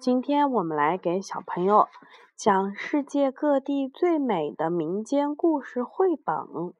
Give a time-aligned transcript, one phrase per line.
[0.00, 1.88] 今天我们来给小朋友
[2.36, 6.36] 讲世界各地最美的民间故事绘本《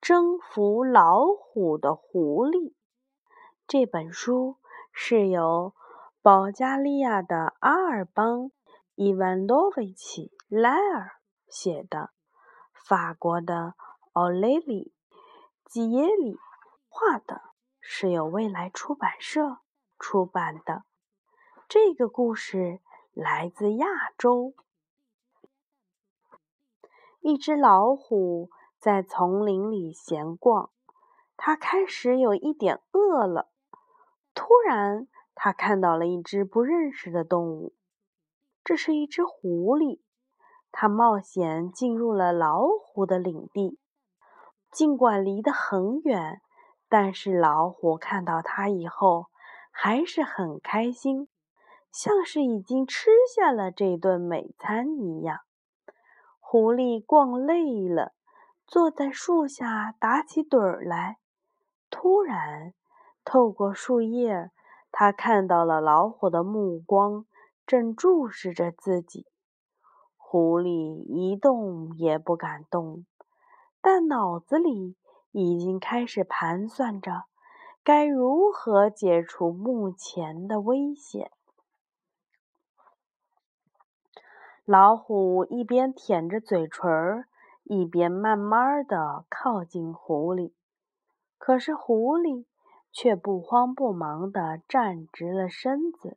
[0.00, 2.70] 征服老虎的狐狸》。
[3.66, 4.56] 这本书
[4.92, 5.74] 是由
[6.22, 8.46] 保加利亚的阿尔邦·
[8.94, 11.12] 伊万诺维奇·莱尔
[11.48, 12.10] 写的，
[12.74, 13.74] 法国的
[14.12, 14.92] 奥雷里·
[15.64, 16.36] 基耶里
[16.88, 17.40] 画的，
[17.80, 19.58] 是由未来出版社
[19.98, 20.84] 出版的。
[21.72, 22.80] 这个故事
[23.12, 23.86] 来自亚
[24.18, 24.54] 洲。
[27.20, 30.70] 一只老虎在丛林里闲逛，
[31.36, 33.52] 它开始有一点饿了。
[34.34, 35.06] 突然，
[35.36, 37.72] 它看到了一只不认识的动物，
[38.64, 40.00] 这是一只狐狸。
[40.72, 43.78] 它冒险进入了老虎的领地，
[44.72, 46.42] 尽管离得很远，
[46.88, 49.26] 但是老虎看到它以后
[49.70, 51.28] 还是很开心。
[51.92, 55.40] 像是已经吃下了这顿美餐一样。
[56.38, 58.12] 狐狸逛累了，
[58.66, 61.18] 坐在树下打起盹儿来。
[61.90, 62.74] 突然，
[63.24, 64.50] 透过树叶，
[64.92, 67.26] 他看到了老虎的目光
[67.66, 69.26] 正注视着自己。
[70.16, 73.04] 狐狸一动也不敢动，
[73.80, 74.96] 但脑子里
[75.32, 77.24] 已经开始盘算着
[77.82, 81.32] 该如何解除目前的危险。
[84.70, 87.26] 老虎一边舔着嘴唇儿，
[87.64, 90.52] 一边慢慢地靠近狐狸。
[91.38, 92.46] 可是狐狸
[92.92, 96.16] 却不慌不忙地站直了身子，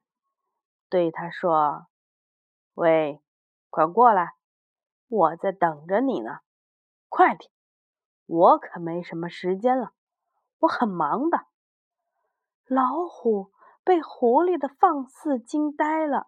[0.87, 1.87] 对他说
[2.75, 3.23] ：“喂，
[3.71, 4.35] 快过来，
[5.07, 6.41] 我在等着你呢，
[7.09, 7.49] 快点，
[8.27, 9.93] 我可没什么时间了，
[10.59, 11.47] 我很忙的。”
[12.69, 13.51] 老虎
[13.83, 16.27] 被狐狸的放肆惊呆了。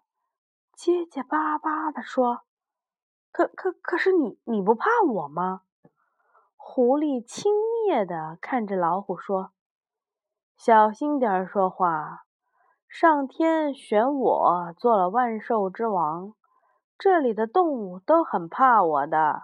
[0.76, 2.42] 结结巴巴地说
[3.32, 5.62] ：“可可可是你你不怕我吗？”
[6.58, 7.54] 狐狸轻
[7.88, 9.52] 蔑地看着老虎说
[10.58, 12.26] ：“小心点说话，
[12.90, 16.34] 上天选我做了万兽之王，
[16.98, 19.44] 这里的动物都很怕我的。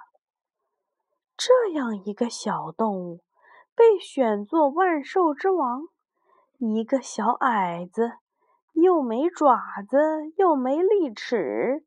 [1.37, 3.23] 这样一个小动物
[3.73, 5.83] 被选做万兽之王，
[6.57, 8.17] 一个小矮子。”
[8.73, 9.97] 又没爪子，
[10.37, 11.85] 又没利齿，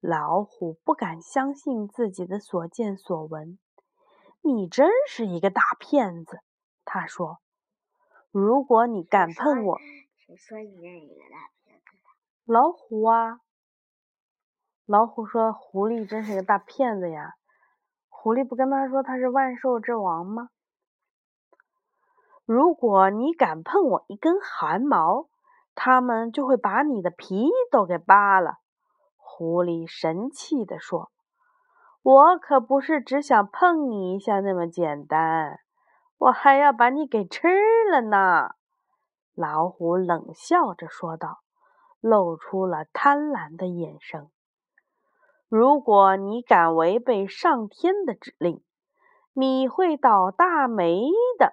[0.00, 3.58] 老虎不敢相信自己的所见所闻。
[4.42, 6.40] 你真是一个大骗子，
[6.84, 7.38] 他说
[8.32, 9.78] ：“如果你敢碰我，
[10.16, 11.84] 谁说你是一个大骗子？
[12.44, 13.40] 老虎啊！”
[14.86, 17.34] 老虎说：“狐狸真是个大骗子呀！”
[18.08, 20.48] 狐狸不跟他说他是万兽之王吗？
[22.44, 25.28] 如果你敢碰我一根汗毛。
[25.76, 28.56] 他们就会把你的皮都给扒了。”
[29.16, 31.12] 狐狸神气地说
[32.02, 35.60] ，“我可不是只想碰你一下那么简单，
[36.16, 37.48] 我还要把你给吃
[37.92, 38.52] 了呢。”
[39.36, 41.40] 老虎冷笑着说道，
[42.00, 44.30] 露出了贪婪的眼神。
[45.50, 48.64] “如果你敢违背上天的指令，
[49.34, 51.52] 你会倒大霉的！”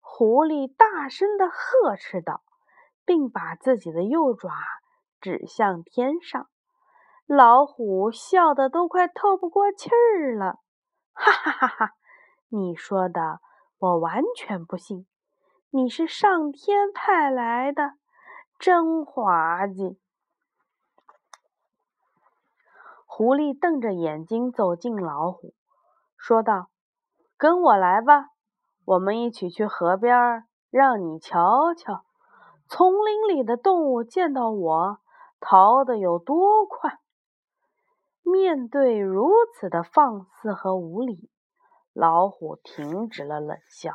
[0.00, 2.43] 狐狸大声地呵斥道。
[3.04, 4.50] 并把自己的右爪
[5.20, 6.48] 指向天上，
[7.26, 10.58] 老虎笑得都快透不过气儿了，
[11.12, 11.90] 哈哈哈哈！
[12.48, 13.40] 你说的
[13.78, 15.06] 我完全不信，
[15.70, 17.92] 你是上天派来的，
[18.58, 19.98] 真滑稽！
[23.06, 25.54] 狐狸瞪着眼睛走近老虎，
[26.16, 26.68] 说道
[27.38, 28.30] ：“跟我来吧，
[28.84, 32.03] 我们一起去河边，让你瞧瞧。”
[32.76, 34.98] 丛林里的动物见到我，
[35.38, 36.98] 逃得有多快？
[38.24, 41.30] 面对如此的放肆和无礼，
[41.92, 43.92] 老虎停止了冷笑。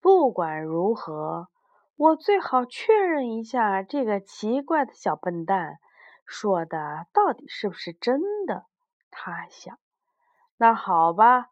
[0.00, 1.48] 不管如何，
[1.96, 5.78] 我最好确认一下这个奇怪的小笨蛋
[6.24, 8.66] 说的到底是不是真的。
[9.10, 9.76] 他想。
[10.58, 11.48] 那好吧，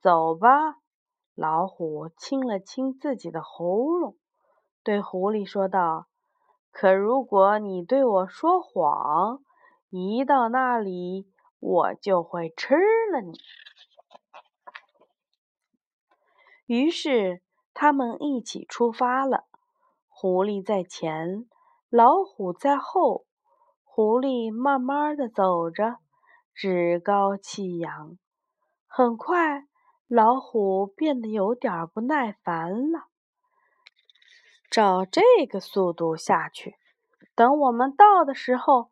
[0.00, 0.76] 走吧。
[1.34, 4.16] 老虎清了清自己的喉咙。
[4.86, 6.06] 对狐狸说道
[6.70, 9.42] ：“可如果你对我说谎，
[9.90, 11.26] 一到那里
[11.58, 12.76] 我就会吃
[13.12, 13.36] 了你。”
[16.66, 17.42] 于是
[17.74, 19.46] 他们一起出发了。
[20.06, 21.48] 狐狸在前，
[21.90, 23.26] 老虎在后。
[23.82, 25.96] 狐狸慢慢的走着，
[26.54, 28.16] 趾高气扬。
[28.86, 29.66] 很快，
[30.06, 33.08] 老虎变得有点不耐烦了。
[34.76, 36.76] 照这个速度下去，
[37.34, 38.90] 等我们到的时候，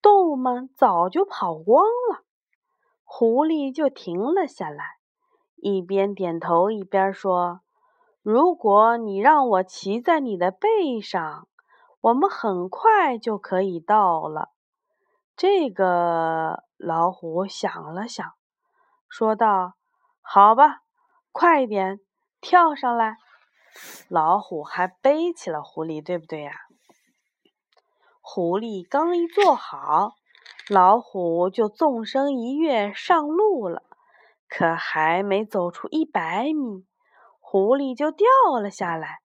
[0.00, 2.22] 动物们早就跑光了。
[3.04, 4.96] 狐狸就停了下来，
[5.56, 7.60] 一边点头一边说
[8.24, 11.46] ：“如果你让我骑在你的背上，
[12.00, 14.48] 我们很快就可以到了。”
[15.36, 18.26] 这个老虎想了想，
[19.06, 19.74] 说道
[20.24, 20.80] ：“好吧，
[21.30, 22.00] 快点
[22.40, 23.18] 跳上来。”
[24.08, 26.52] 老虎还背起了狐狸，对不对呀？
[28.20, 30.14] 狐狸刚一坐好，
[30.68, 33.82] 老虎就纵身一跃上路了。
[34.48, 36.84] 可还没走出一百米，
[37.38, 38.26] 狐狸就掉
[38.60, 39.20] 了下来，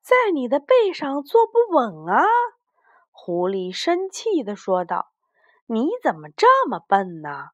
[0.00, 2.24] 在你的背上坐不稳啊！
[3.12, 5.12] 狐狸生气地说道
[5.66, 7.50] ：“你怎么这么笨呢？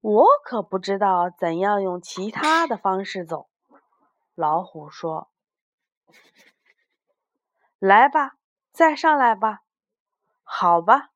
[0.00, 3.46] 我可不知道怎样用其他的方式走。”
[4.34, 5.28] 老虎说
[7.78, 8.36] ：“来吧，
[8.72, 9.60] 再上来吧。”
[10.42, 11.10] 好吧，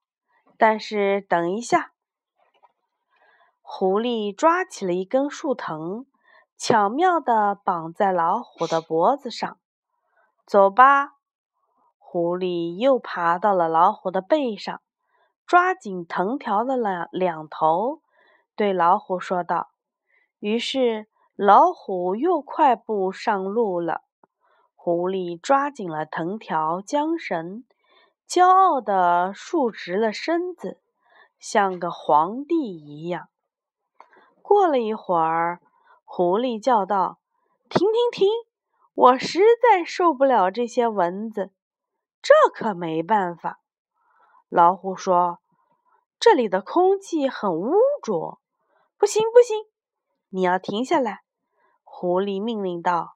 [0.57, 1.93] 但是等一下。
[3.61, 6.07] 狐狸抓起了一根树藤，
[6.57, 9.59] 巧妙地绑在老虎的脖子上。
[10.47, 11.15] 走吧。
[11.99, 14.81] 狐狸又爬到了老虎的背上，
[15.47, 18.03] 抓紧藤条的两两头，
[18.55, 19.71] 对老虎说道
[20.39, 24.03] ：“于是老虎又快步上路了。”
[24.85, 27.65] 狐狸抓紧了藤条、缰绳。
[28.29, 30.79] 骄傲地竖直了身子，
[31.39, 33.29] 像个皇帝一样。
[34.43, 35.63] 过了一会儿，
[36.05, 37.19] 狐狸叫道
[37.71, 38.29] ：“停停停！
[38.93, 41.55] 我实在受不了这些蚊子，
[42.21, 43.61] 这可没办法。”
[44.51, 45.39] 老虎说
[46.21, 47.73] ：“这里的空气很污
[48.03, 48.39] 浊，
[48.99, 49.57] 不行不行，
[50.29, 51.23] 你要停下来。”
[51.85, 53.14] 狐狸命令道：“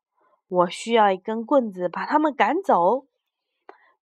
[0.49, 3.07] 我需要一根棍子把它们赶走。”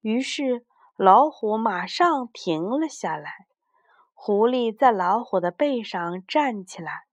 [0.01, 0.65] 于是。
[0.99, 3.47] 老虎马上停了下来，
[4.15, 7.05] 狐狸在老虎的背上站起来，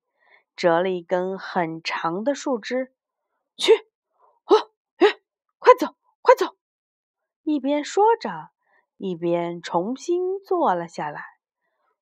[0.56, 2.94] 折了一根很长的树枝，
[3.57, 3.74] 去，
[4.45, 5.19] 哦，哎，
[5.59, 6.56] 快走，快走！
[7.44, 8.51] 一边说着，
[8.95, 11.21] 一边重新坐了下来。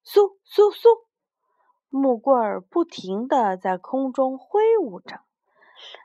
[0.05, 1.05] 嗖嗖嗖，
[1.89, 5.21] 木棍儿不停地在空中挥舞着，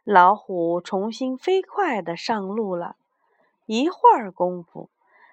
[0.05, 2.97] 老虎重新飞快地上路了。
[3.67, 4.91] 一会儿功夫。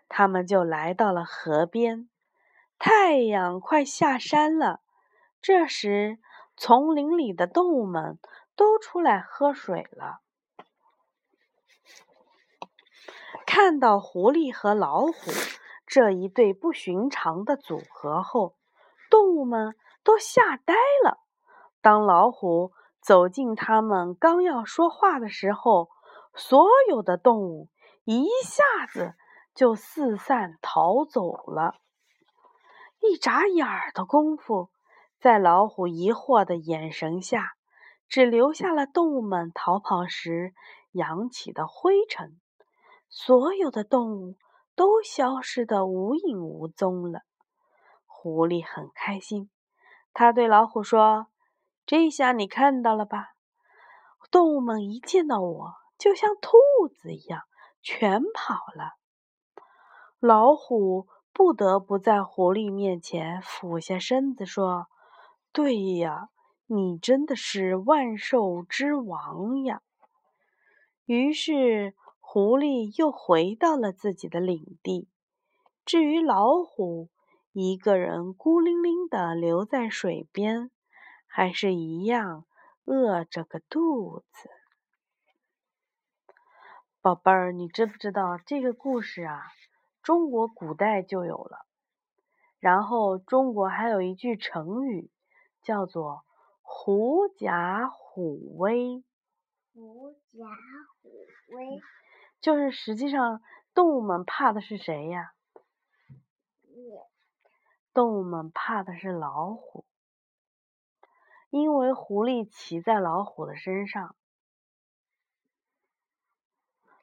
[0.10, 2.08] 他们就来到了河边，
[2.78, 4.82] 太阳快下山了。
[5.42, 6.20] 这时，
[6.56, 8.20] 丛林里的动物们
[8.56, 10.20] 都出来喝水了。
[13.48, 15.14] 看到狐狸和老虎
[15.88, 18.56] 这一对不寻常的组合后，
[19.10, 21.20] 动物们都吓呆了。
[21.82, 22.72] 当老虎
[23.04, 25.90] 走近他们，刚要说话的时候，
[26.34, 27.70] 所有的动物
[28.06, 29.16] 一下子。
[29.56, 31.76] 就四散逃走了。
[33.00, 34.72] 一眨眼儿的功夫，
[35.20, 37.54] 在老虎疑惑的眼神下，
[38.08, 40.56] 只留下了动物们逃跑时
[40.92, 42.42] 扬起的灰尘。
[43.10, 44.38] 所有的动物
[44.76, 47.22] 都消失得无影无踪了。
[48.08, 49.52] 狐狸很开心，
[50.16, 51.28] 他对老虎说
[51.86, 53.30] ：“这下你看到了吧？
[54.32, 56.58] 动物们一见到我，就像兔
[56.88, 57.42] 子一样，
[57.82, 58.94] 全跑了。”
[60.20, 64.88] 老虎不得不在狐狸面前俯下身子说
[65.52, 66.30] ：“对呀，
[66.68, 69.82] 你真的是万兽之王呀！”
[71.06, 75.10] 于是，狐狸又回到了自己的领地。
[75.84, 77.10] 至于老虎，
[77.52, 80.72] 一个人孤零零的留在水边，
[81.36, 82.46] 还是一样
[82.86, 84.52] 饿着个肚子。
[87.02, 89.42] 宝贝儿，你知不知道这个故事啊？
[90.04, 91.66] 中国古代就有了，
[92.60, 95.10] 然后中国还有一句成语，
[95.64, 96.24] 叫做
[96.62, 99.04] “狐假虎威”。
[99.74, 100.46] 狐假
[101.02, 101.10] 虎
[101.56, 101.82] 威，
[102.42, 103.42] 就是实际上
[103.74, 105.34] 动物们怕的是谁呀？
[107.92, 109.84] 动物们怕的是老虎，
[111.54, 114.16] 因为狐狸骑在老虎的身上。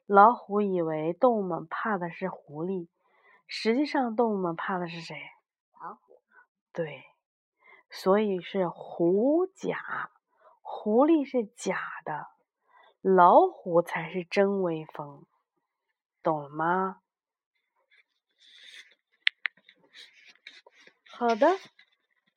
[0.05, 2.89] 老虎以为动物们怕的是狐狸，
[3.47, 5.15] 实际上动物们怕的是谁？
[5.81, 6.21] 老虎。
[6.73, 7.05] 对，
[7.89, 10.11] 所以是狐假，
[10.61, 12.27] 狐狸是假的，
[12.99, 15.25] 老虎才是真威风，
[16.21, 17.01] 懂了吗？
[21.09, 21.57] 好的，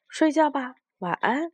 [0.06, 1.50] 睡觉吧，晚安。